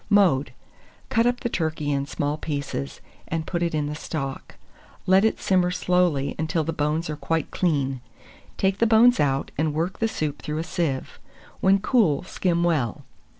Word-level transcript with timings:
Mode. 0.09 0.51
Cut 1.09 1.27
up 1.27 1.41
the 1.41 1.47
turkey 1.49 1.91
in 1.91 2.07
small 2.07 2.35
pieces, 2.35 3.01
and 3.27 3.45
put 3.45 3.61
it 3.61 3.75
in 3.75 3.85
the 3.85 3.93
stock; 3.93 4.55
let 5.05 5.23
it 5.23 5.39
simmer 5.39 5.69
slowly 5.69 6.33
until 6.39 6.63
the 6.63 6.73
bones 6.73 7.07
are 7.07 7.15
quite 7.15 7.51
clean. 7.51 8.01
Take 8.57 8.79
the 8.79 8.87
bones 8.87 9.19
out, 9.19 9.51
and 9.59 9.75
work 9.75 9.99
the 9.99 10.07
soup 10.07 10.41
through 10.41 10.57
a 10.57 10.63
sieve; 10.63 11.19
when 11.59 11.77
cool, 11.77 12.23
skim 12.23 12.63
well. 12.63 13.03